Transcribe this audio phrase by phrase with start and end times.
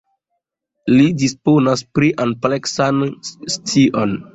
[0.93, 4.23] Li disponas pri ampleksan scion.